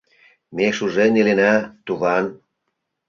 Ме 0.55 0.67
шужен 0.77 1.13
илена, 1.19 1.53
туван!.. 1.85 2.25